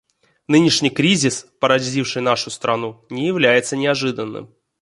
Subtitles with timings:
[0.47, 4.51] Нынешний кризис, поразивший нашу страну, не является неожиданным.